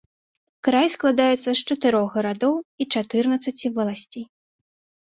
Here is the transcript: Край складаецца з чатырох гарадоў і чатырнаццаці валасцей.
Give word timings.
Край 0.67 0.87
складаецца 0.95 1.45
з 1.45 1.55
чатырох 1.67 2.07
гарадоў 2.17 2.55
і 2.63 2.83
чатырнаццаці 2.97 3.67
валасцей. 3.79 4.25